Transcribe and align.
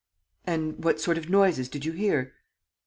"And 0.47 0.83
what 0.83 0.99
sort 0.99 1.19
of 1.19 1.29
noises 1.29 1.69
did 1.69 1.85
you 1.85 1.91
hear?" 1.91 2.33